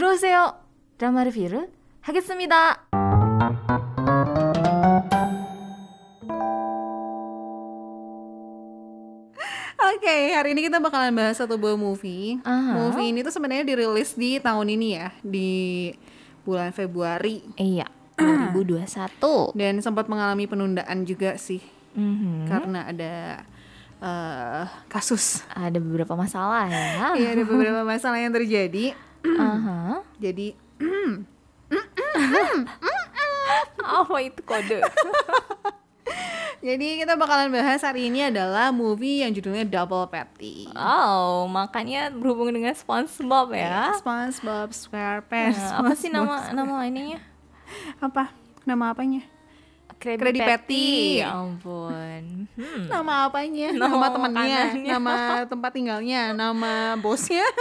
[0.00, 0.58] 들어오세요.
[0.98, 1.70] 드라마 리뷰를
[2.00, 2.86] 하겠습니다.
[9.76, 12.40] Oke, hari ini kita bakalan bahas satu buah movie.
[12.42, 12.74] Aha.
[12.74, 15.92] Movie ini tuh sebenarnya dirilis di tahun ini ya, di
[16.48, 17.84] bulan Februari Iya,
[18.16, 19.52] 2021.
[19.52, 21.60] dan sempat mengalami penundaan juga sih
[21.92, 22.48] Mhm.
[22.48, 23.14] karena ada
[23.96, 25.40] eh, kasus.
[25.56, 27.16] Ada beberapa masalah ya.
[27.16, 28.92] Iya, ada beberapa masalah yang terjadi.
[29.25, 30.01] Aha.
[30.17, 30.55] Jadi
[33.81, 34.79] Apa itu kode?
[36.61, 40.69] Jadi kita bakalan bahas hari ini adalah movie yang judulnya Double Patty.
[40.77, 43.97] Oh, makanya berhubung dengan SpongeBob ya.
[43.97, 45.57] SpongeBob SquarePants.
[45.57, 47.17] Nah, apa sih nama nama ininya?
[47.97, 48.29] apa?
[48.61, 49.25] Nama apanya?
[50.01, 51.21] Krabby, Krabby Patty.
[51.21, 52.49] Ya ampun.
[52.57, 52.85] Hmm.
[52.89, 53.69] Nama apanya?
[53.77, 55.13] Nama Nama, temannya, nama
[55.51, 57.45] tempat tinggalnya, nama bosnya.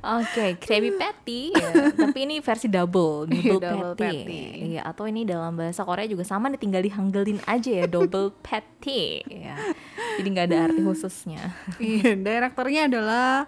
[0.00, 1.52] Oke, Krabby Patty.
[1.52, 1.92] ya.
[1.92, 4.24] Tapi ini versi double, double, Double patty.
[4.24, 4.40] patty.
[4.72, 9.20] Iya, atau ini dalam bahasa Korea juga sama nih tinggal dihanggelin aja ya, double patty.
[9.28, 9.60] Ya.
[10.16, 11.52] Jadi nggak ada arti khususnya.
[11.76, 13.44] Iya, direkturnya adalah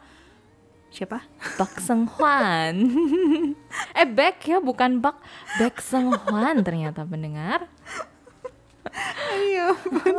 [0.92, 1.24] siapa?
[1.56, 2.76] Bak Seng Hwan.
[3.98, 5.16] eh, Baek ya, bukan Bak.
[5.56, 7.66] Baek Seng Hwan ternyata pendengar.
[9.32, 9.72] Iya,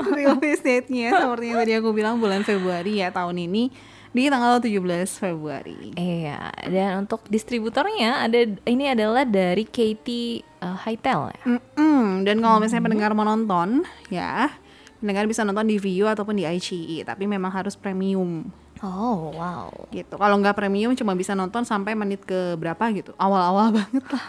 [0.09, 3.69] release date-nya seperti yang tadi aku bilang bulan Februari ya tahun ini
[4.13, 4.77] di tanggal 17
[5.09, 5.93] Februari.
[5.97, 11.43] Iya, dan untuk distributornya ada ini adalah dari Katie uh, Hightail ya.
[11.57, 13.81] Mm-mm, Dan kalau misalnya pendengar mau nonton,
[14.13, 14.53] ya
[15.01, 18.53] pendengar bisa nonton di View ataupun di ICI, tapi memang harus premium
[18.83, 19.71] Oh, wow.
[19.89, 20.19] gitu.
[20.19, 24.27] Kalau nggak premium cuma bisa nonton sampai menit ke berapa gitu, awal-awal banget lah.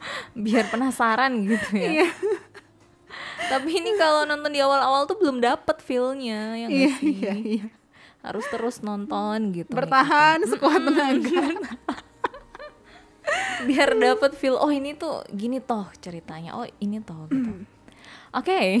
[0.44, 1.90] Biar penasaran gitu ya.
[2.00, 2.08] Iya.
[3.50, 7.12] Tapi ini kalau nonton di awal-awal tuh belum dapet feel-nya ya nggak Iya, sih?
[7.12, 7.66] iya, iya.
[8.24, 9.72] Harus terus nonton gitu.
[9.72, 11.44] Bertahan sekuat tenaga.
[13.68, 16.56] Biar dapet feel oh ini tuh gini toh ceritanya.
[16.56, 17.68] Oh, ini toh gitu.
[18.32, 18.80] Oke.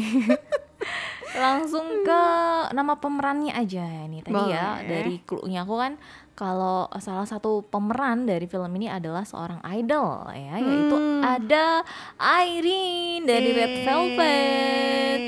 [1.32, 2.22] Langsung ke
[2.70, 4.86] nama pemerannya aja ini tadi ya Boleh.
[4.86, 5.92] dari clue-nya aku kan
[6.34, 11.20] kalau salah satu pemeran dari film ini adalah seorang idol ya yaitu Hmm.
[11.20, 11.84] ada
[12.18, 15.22] Irene dari Red Velvet.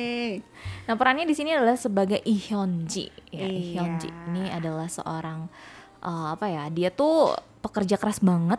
[0.82, 3.06] Nah perannya di sini adalah sebagai Lee Hyun Ji.
[3.30, 3.82] Ya, Iya.
[4.02, 5.46] Ini adalah seorang
[6.00, 6.66] eh, apa ya?
[6.68, 7.30] Dia tuh
[7.60, 8.58] pekerja keras banget.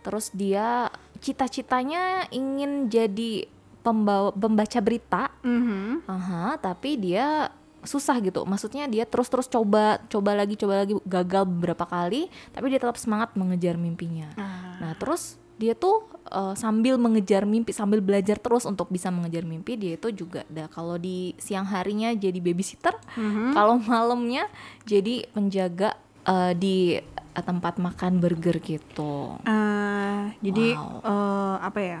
[0.00, 0.88] Terus dia
[1.20, 3.44] cita-citanya ingin jadi
[3.80, 5.32] pembawa pembaca berita.
[5.42, 6.04] Mhm.
[6.06, 7.48] Aha, tapi dia
[7.80, 8.44] susah gitu.
[8.44, 13.32] Maksudnya dia terus-terus coba, coba lagi, coba lagi, gagal beberapa kali, tapi dia tetap semangat
[13.34, 14.28] mengejar mimpinya.
[14.36, 14.76] Ah.
[14.78, 19.76] Nah, terus dia tuh uh, sambil mengejar mimpi, sambil belajar terus untuk bisa mengejar mimpi,
[19.76, 23.52] dia itu juga ada kalau di siang harinya jadi babysitter, Mhm.
[23.52, 24.48] kalau malamnya
[24.84, 26.96] jadi penjaga uh, di
[27.36, 29.36] uh, tempat makan burger gitu.
[29.44, 31.00] Ah, jadi Wow.
[31.00, 32.00] eh, apa ya?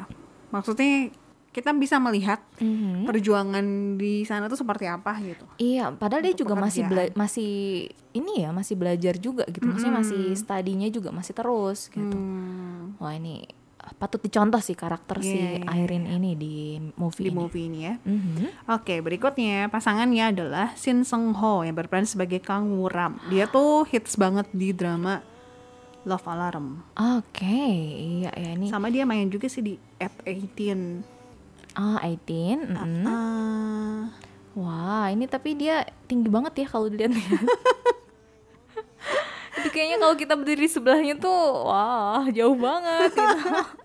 [0.50, 1.12] Maksudnya
[1.50, 3.04] kita bisa melihat Mhm.
[3.04, 5.42] perjuangan di sana tuh seperti apa gitu.
[5.56, 7.18] Iya, padahal dia juga masih bela- pekerjaan.
[7.18, 7.50] masih
[8.12, 9.64] ini ya, masih belajar juga gitu.
[9.64, 12.14] Maksudnya masih studinya juga masih terus gitu.
[12.14, 13.50] Hmm, Wah, ini
[13.92, 16.54] patut dicontoh sih karakter si Iya, iya, Irene ini di
[16.94, 17.34] movie di ini.
[17.34, 17.94] movie ini ya.
[17.98, 18.70] Mhm.
[18.70, 23.18] Oke, berikutnya pasangannya adalah Shin Seung Ho yang berperan sebagai Kang Woo-ram.
[23.26, 25.18] Dia tuh hits banget di drama
[26.02, 26.86] Love Alarm.
[26.94, 27.66] Oke,
[28.22, 31.19] iya ya ini Sama dia main juga sih di At 18.
[31.80, 32.76] Ah 18.
[32.76, 33.04] mhm.
[33.08, 34.12] Ah,
[34.52, 37.16] Wah, ini tapi dia tinggi banget ya kalau dilihat.
[39.60, 43.24] Jadi kayaknya kalau kita berdiri di sebelahnya tuh, wah jauh banget gitu.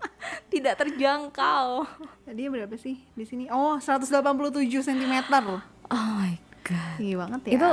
[0.56, 1.84] Tidak terjangkau.
[2.32, 3.44] dia berapa sih di sini?
[3.52, 4.24] Oh, 187
[4.82, 5.14] cm.
[5.92, 6.96] Oh my god.
[6.96, 7.52] Tinggi banget ya.
[7.56, 7.68] Itu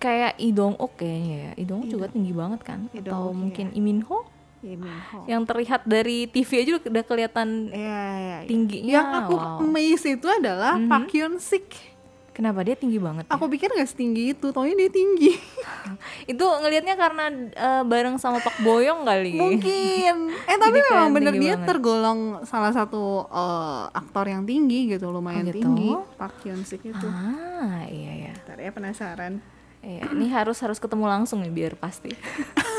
[0.00, 1.52] kayak Idong Ok kayaknya ya.
[1.60, 2.88] Idong juga tinggi banget kan?
[2.92, 5.24] Lee Atau mungkin Imin Ho Lee Min Ho.
[5.24, 8.38] yang terlihat dari TV aja udah kelihatan Iya, iya, iya.
[8.44, 8.92] tingginya.
[8.92, 9.58] Yang aku wow.
[9.58, 11.88] amazed itu adalah Park Hyun Sik.
[12.30, 13.24] Kenapa dia tinggi banget?
[13.24, 13.30] ya?
[13.30, 15.34] Aku pikir nggak setinggi itu, taunya dia tinggi.
[16.30, 19.34] Itu ngelihatnya karena eh, bareng sama Pak Boyong kali.
[19.34, 20.14] Mungkin.
[20.46, 21.68] Eh tapi Jadi memang bener dia banget.
[21.68, 25.58] tergolong salah satu eh, aktor yang tinggi gitu, lumayan Oh, gitu?
[25.58, 25.90] tinggi.
[26.16, 27.04] Park Hyun Sik itu.
[27.04, 28.32] Ah, iya ya.
[28.46, 29.32] Ntar ya penasaran.
[29.80, 32.12] Iya, ini harus harus ketemu langsung nih biar pasti.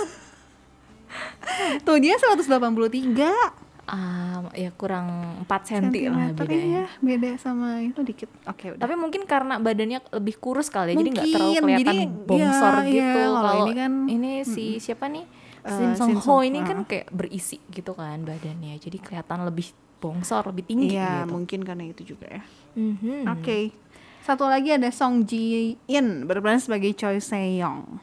[1.81, 6.71] Tuh dia 183 Ah, ya kurang 4 cm lah sentimeter bedanya.
[6.71, 8.29] ya, beda sama itu dikit.
[8.47, 8.79] Oke, udah.
[8.79, 12.73] Tapi mungkin karena badannya lebih kurus kali ya, jadi nggak terlalu Mungkin, kelihatan jadi, bongsor
[12.77, 13.19] iya, gitu.
[13.19, 15.25] iya, kalau ini kan, ini si siapa nih?
[15.61, 16.87] Shin Sung Shin Ho ini kan ah.
[16.87, 18.79] kayak berisi gitu kan badannya.
[18.79, 19.67] Jadi kelihatan lebih
[19.99, 21.35] bongsor, lebih tinggi Iya, gitu.
[21.35, 22.41] mungkin karena itu juga ya.
[22.73, 23.27] Mhm.
[23.27, 23.75] Oke.
[24.21, 27.99] Satu lagi ada Song Ji In berperan sebagai Choi Se Young.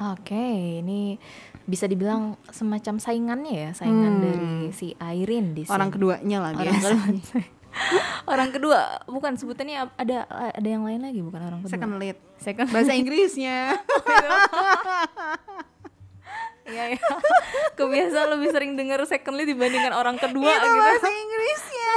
[0.00, 1.20] Oke, ini
[1.70, 4.22] bisa dibilang semacam saingannya ya, saingan Hmm.
[4.22, 5.70] dari si Airin di sini.
[5.70, 6.88] Orang keduanya lah Orang biasa.
[6.90, 7.40] kedua.
[8.32, 11.72] orang kedua, bukan sebutannya ada ada yang lain lagi bukan orang kedua.
[11.72, 12.18] Second lead.
[12.36, 12.66] Second.
[12.68, 13.58] Bahasa Inggrisnya.
[16.62, 17.02] Iya, iya.
[17.74, 20.78] Kebiasaan lebih sering denger second lead dibandingkan orang kedua Itu gitu.
[20.78, 21.92] bahasa Inggrisnya.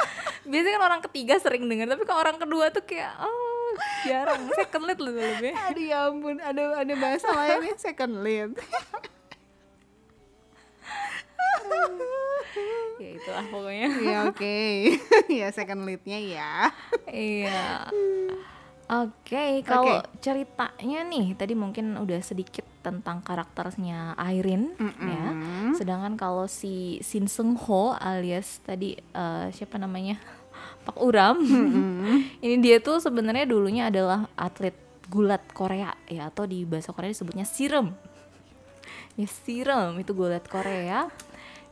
[0.48, 3.72] Biasanya kan orang ketiga sering denger, tapi kalau orang kedua tuh kayak oh
[4.02, 5.52] jarang second lead lebih lebih.
[5.58, 8.56] Aduh ya ampun, ada ada bahasa lainnya second lead.
[12.98, 13.88] Ya itulah pokoknya.
[14.00, 14.58] ya oke.
[15.42, 16.52] ya second leadnya ya.
[17.10, 17.90] Iya.
[18.84, 25.24] Oke, kalau ceritanya nih tadi mungkin udah sedikit tentang karakternya Airin ya.
[25.72, 30.20] Sedangkan kalau si Shin Seung Ho alias tadi eh, siapa namanya?
[30.86, 31.40] Pak Uram.
[32.44, 34.76] ini dia tuh sebenarnya dulunya adalah atlet
[35.08, 37.88] gulat Korea ya atau di bahasa Korea disebutnya sirem.
[39.16, 41.08] Ya sirem itu gulat Korea.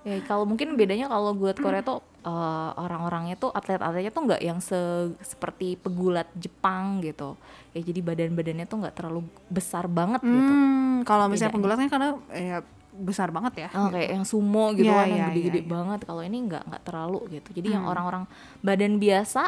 [0.02, 4.58] Ya kalau mungkin bedanya kalau gulat Korea tuh eh, orang-orangnya tuh atlet-atletnya tuh nggak yang
[4.58, 7.38] se- seperti pegulat Jepang gitu.
[7.70, 10.52] Ya jadi badan-badannya tuh nggak terlalu besar banget gitu.
[10.52, 12.58] Hmm, kalau misalnya penggulatnya karena ya
[12.93, 13.69] besar banget ya.
[13.72, 15.72] Oh, kayak yang sumo gitu Iya, kan iya, yang gede-gede iya, iya.
[15.72, 16.00] banget.
[16.04, 17.49] Kalau ini nggak nggak terlalu gitu.
[17.62, 18.25] Jadi yang orang-orang
[18.60, 19.43] badan biasa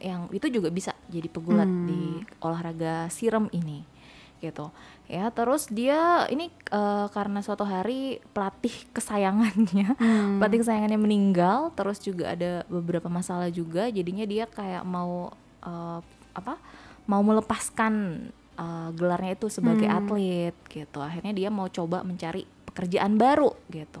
[0.00, 3.84] yang itu juga bisa jadi pegulat di olahraga sirem ini
[4.40, 4.72] gitu.
[5.06, 9.94] Ya, terus dia ini eh, karena suatu hari pelatih kesayangannya,
[10.40, 13.86] pelatih kesayangannya meninggal, terus juga ada beberapa masalah juga.
[13.92, 15.30] Jadinya dia kayak mau
[15.62, 16.00] eh,
[16.34, 16.56] apa?
[17.04, 17.94] Mau melepaskan
[18.56, 20.98] eh, gelarnya itu sebagai atlet gitu.
[20.98, 24.00] Akhirnya dia mau coba mencari pekerjaan baru gitu.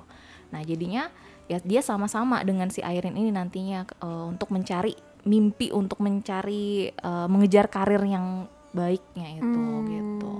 [0.50, 1.10] Nah, jadinya
[1.50, 4.94] ya dia sama-sama dengan si Airin ini nantinya eh, untuk mencari
[5.26, 10.32] mimpi untuk mencari eh, mengejar karir yang baiknya itu gitu.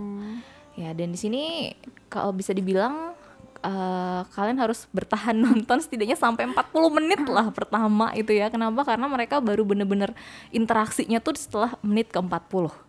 [0.79, 1.75] Ya, dan di sini
[2.09, 3.13] kalau bisa dibilang
[3.61, 8.49] eh, kalian harus bertahan nonton setidaknya sampai 40 menit lah pertama itu ya.
[8.49, 8.87] Kenapa?
[8.87, 10.17] Karena mereka baru bener-bener
[10.55, 12.31] interaksinya tuh setelah menit ke 40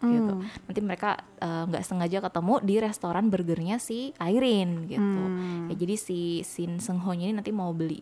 [0.07, 0.33] gitu.
[0.41, 5.21] Nanti mereka eh, nggak sengaja ketemu di restoran burgernya si Airin gitu.
[5.69, 8.01] Ya, jadi si Shin Seung Ho ini nanti mau beli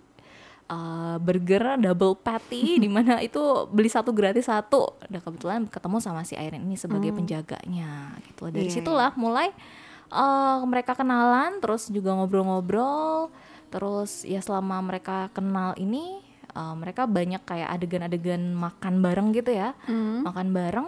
[0.69, 4.95] uh, burger double patty di mana itu beli satu gratis satu.
[5.10, 8.54] Dan kebetulan ketemu sama si Airin ini sebagai penjaganya gitu.
[8.54, 9.51] Dari Iya, situlah mulai
[10.13, 13.33] uh, mereka kenalan terus juga ngobrol-ngobrol.
[13.69, 16.24] Terus ya selama mereka kenal ini
[16.57, 19.75] uh, mereka banyak kayak adegan-adegan makan bareng gitu ya.
[20.25, 20.88] Makan bareng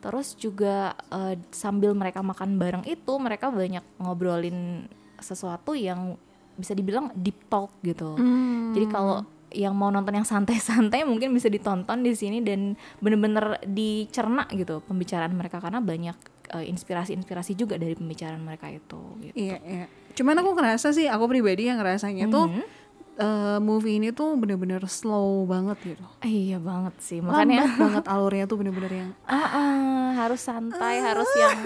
[0.00, 4.88] Terus juga uh, sambil mereka makan bareng itu mereka banyak ngobrolin
[5.20, 6.16] sesuatu yang
[6.60, 8.14] bisa dibilang deep talk gitu.
[8.76, 14.46] Jadi kalau yang mau nonton yang santai-santai mungkin bisa ditonton di sini dan bener-bener dicerna
[14.54, 16.14] gitu pembicaraan mereka karena banyak
[16.54, 19.00] uh, inspirasi-inspirasi juga dari pembicaraan mereka itu.
[19.18, 19.34] Gitu.
[19.34, 19.86] Iya, iya.
[20.14, 22.50] Cuman aku ngerasa sih, aku pribadi yang ngerasanya tuh
[23.20, 26.04] eh, movie ini tuh bener-bener slow banget gitu.
[26.26, 30.98] Eh, iya banget sih makanya Lambat banget alurnya tuh bener-bener yang ah, ah, harus santai
[30.98, 31.58] harus yang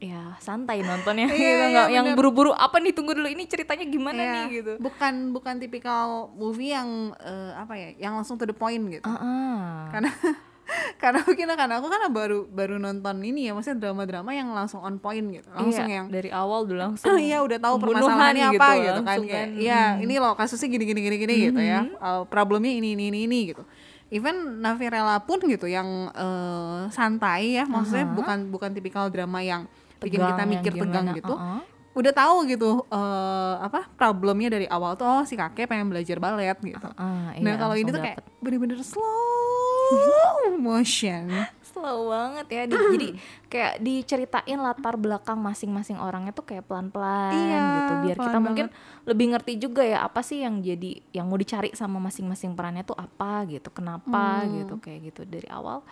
[0.00, 1.28] ya santai nontonnya.
[1.30, 4.44] Iya, gitu iya, nggak yang buru-buru apa nih tunggu dulu ini ceritanya gimana Iya, nih?
[4.50, 4.72] Gitu.
[4.80, 9.04] Bukan bukan tipikal movie yang eh, apa ya, yang langsung to the point gitu.
[9.04, 9.68] Ah, ah.
[9.92, 10.10] Karena
[11.02, 14.96] karena mungkin karena aku kan baru baru nonton ini ya, maksudnya drama-drama yang langsung on
[14.96, 15.48] point gitu.
[15.52, 19.18] Langsung Iya, yang dari awal udah langsung iya udah tahu permasalahannya apa gitu, kan.
[19.20, 21.84] Kayak iya ini loh kasusnya gini gini gini gini gitu ya.
[22.00, 23.62] Uh, problemnya ini ini ini ini gitu.
[24.10, 30.16] Even Navirella pun gitu yang uh, santai ya maksudnya bukan bukan tipikal drama yang bikin
[30.16, 31.60] Tegang kita mikir tegang gimana, gitu uh-uh.
[31.90, 36.56] udah tahu gitu uh, apa problemnya dari awal tuh oh si kakek pengen belajar balet
[36.56, 38.40] gitu nah iya, kalau ini tuh kayak dapet.
[38.40, 41.28] bener-bener slow motion
[41.62, 43.08] slow banget ya Di- jadi
[43.46, 48.66] kayak diceritain latar belakang masing-masing orangnya tuh kayak pelan-pelan Iya, gitu biar kita pelan mungkin
[49.04, 52.94] lebih ngerti juga ya apa sih yang jadi yang mau dicari sama masing-masing perannya tuh
[52.94, 54.50] apa gitu kenapa Hmm.
[54.58, 55.82] gitu kayak gitu dari awal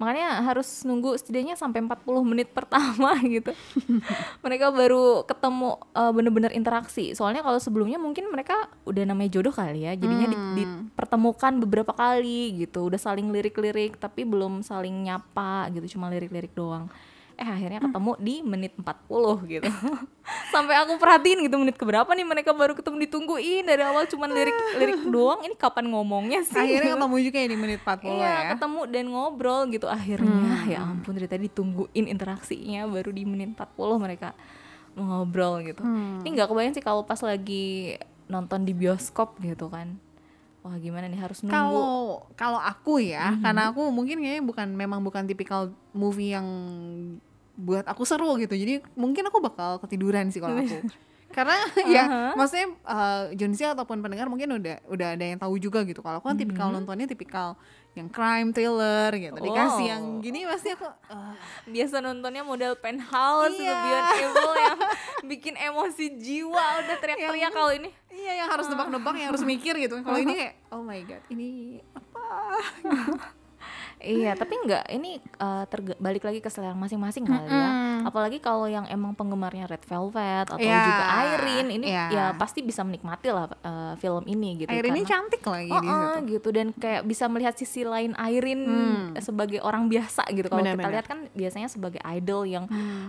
[0.00, 3.52] makanya harus nunggu setidaknya sampai 40 menit pertama gitu.
[4.40, 7.12] Mereka baru ketemu eh, bener-bener interaksi.
[7.12, 9.92] Soalnya kalau sebelumnya mungkin mereka udah namanya jodoh kali ya.
[9.92, 10.56] Jadinya di- Hmm.
[10.56, 12.88] dipertemukan beberapa kali gitu.
[12.88, 15.94] Udah saling lirik-lirik tapi belum saling nyapa gitu.
[15.94, 16.88] Cuma lirik-lirik doang
[17.40, 19.64] eh akhirnya ketemu di menit 40 gitu.
[20.52, 23.64] Sampai aku perhatiin gitu menit keberapa nih mereka baru ketemu ditungguin.
[23.64, 26.60] Dari awal cuma lirik lirik doang ini kapan ngomongnya sih?
[26.60, 28.48] Akhirnya ketemu juga ya di menit 40 Iya, ya?
[28.52, 29.86] ketemu dan ngobrol gitu.
[29.88, 30.68] Akhirnya.
[30.68, 34.36] Ya ampun dari tadi ditungguin interaksinya baru di menit 40 mereka
[34.92, 35.80] ngobrol gitu.
[36.20, 37.96] Ini nggak kebayang sih kalau pas lagi
[38.28, 39.96] nonton di bioskop gitu kan.
[40.60, 41.56] Wah, gimana nih harus nunggu.
[41.56, 41.88] Kalau
[42.36, 46.44] kalau aku ya, karena aku mungkin kayaknya bukan memang bukan tipikal movie yang
[47.60, 48.56] buat aku seru gitu.
[48.56, 50.80] Jadi mungkin aku bakal ketiduran sih kalau aku.
[51.30, 51.54] Karena
[51.94, 56.02] ya maksudnya uh, Jonsi ataupun pendengar mungkin udah udah ada yang tahu juga gitu.
[56.02, 57.54] Kalau aku kan tipikal nontonnya tipikal
[57.94, 59.38] yang crime thriller gitu.
[59.38, 59.92] Dikasih Wow.
[59.94, 61.34] yang gini pasti aku uh,
[61.70, 63.78] biasa nontonnya model penthouse Iya.
[63.78, 64.78] Beyond Evil yang
[65.30, 66.66] bikin emosi jiwa.
[66.82, 67.94] Udah teriak-teriak kalau ini.
[68.10, 70.02] Iya yang harus nebak-nebak yang harus mikir gitu.
[70.02, 72.26] Kalau ini kayak oh my god ini apa
[74.00, 75.68] Iya, tapi enggak ini uh,
[76.00, 77.70] balik lagi ke selera masing-masing kali ya.
[78.08, 81.04] Apalagi kalau yang emang penggemarnya Red Velvet atau Iya, juga
[81.36, 82.06] Irene, ini iya.
[82.08, 84.72] ya pasti bisa menikmati lah uh, film ini gitu.
[84.72, 88.16] air ini cantik lagi Oh, di oh, situ gitu dan kayak bisa melihat sisi lain
[88.16, 88.64] Irene
[89.20, 90.48] sebagai orang biasa gitu.
[90.48, 92.64] Kalau kita lihat kan biasanya sebagai idol yang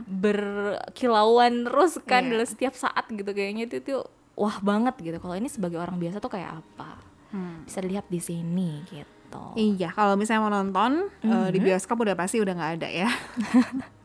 [0.06, 2.32] berkilauan terus kan Iya.
[2.36, 4.04] dalam setiap saat gitu kayaknya itu tuh
[4.36, 5.18] wah banget gitu.
[5.24, 7.00] Kalau ini sebagai orang biasa tuh kayak apa?
[7.32, 7.64] Hmm.
[7.64, 9.21] Bisa dilihat di sini gitu.
[9.56, 13.10] Iya, kalau misalnya mau nonton eh, di bioskop udah pasti udah nggak ada ya.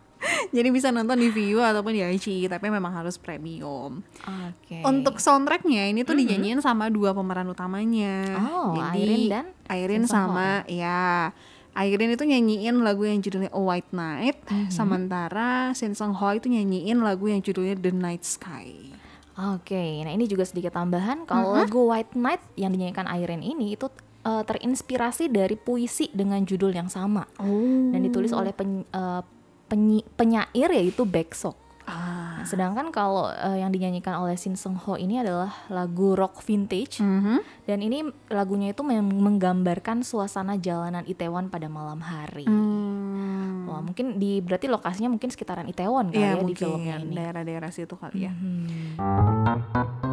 [0.57, 4.01] Jadi bisa nonton di Viu ataupun di ICI, tapi memang harus premium.
[4.25, 4.81] Oke.
[4.83, 8.25] Untuk soundtracknya ini tuh dinyanyiin sama dua pemeran utamanya.
[8.41, 11.31] Oh, Jadi, Irene dan Irene Ho sama ya.
[11.77, 14.41] Irene itu nyanyiin lagu yang judulnya A White Night,
[14.73, 18.97] sementara Shin Sung Ho itu nyanyiin lagu yang judulnya The Night Sky.
[19.37, 23.93] Oke, nah ini juga sedikit tambahan kalau lagu White Night yang dinyanyikan Irene ini itu
[24.27, 27.95] uh, terinspirasi dari puisi dengan judul yang sama Oh.
[27.95, 29.23] dan ditulis oleh pen- uh,
[29.67, 31.55] penyi- penyair yaitu Baeksok.
[31.87, 32.43] Ah.
[32.43, 36.99] Nah, sedangkan kalau uh, yang dinyanyikan oleh Shin Sung Ho ini adalah lagu rock vintage
[36.99, 37.39] Mhm.
[37.63, 42.43] dan ini lagunya itu menggambarkan suasana jalanan Itaewon pada malam hari.
[42.43, 43.71] Hmm.
[43.71, 47.15] Wah, mungkin di berarti lokasinya mungkin sekitaran Itaewon kali Iya ya di filmnya ini.
[47.15, 48.33] daerah-daerah situ kali ya.
[48.35, 50.06] Hmm.